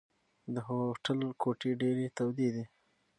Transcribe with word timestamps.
د 0.53 0.55
هوټل 0.67 1.19
کوټې 1.41 1.71
ډېرې 1.81 2.05
تودې 2.17 2.49
دي. 2.55 2.65